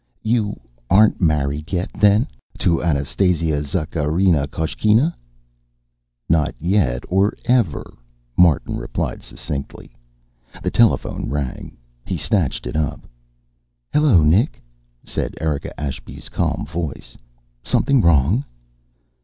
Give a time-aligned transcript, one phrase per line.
[0.23, 0.59] "You
[0.89, 2.25] aren't married yet, then?
[2.57, 5.13] To Anastasia Zakharina Koshkina?"
[6.27, 7.93] "Not yet or ever,"
[8.35, 9.95] Martin replied succinctly.
[10.63, 11.77] The telephone rang.
[12.03, 13.01] He snatched it up.
[13.93, 14.59] "Hello, Nick,"
[15.03, 17.15] said Erika Ashby's calm voice.
[17.61, 18.43] "Something wrong?"